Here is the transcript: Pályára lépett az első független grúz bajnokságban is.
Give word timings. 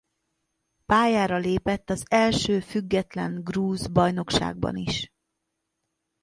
Pályára 0.85 1.37
lépett 1.37 1.89
az 1.89 2.03
első 2.09 2.59
független 2.59 3.43
grúz 3.43 3.87
bajnokságban 3.87 4.75
is. 4.75 5.11